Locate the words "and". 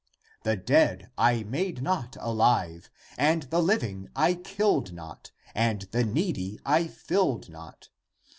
3.19-3.43, 5.53-5.83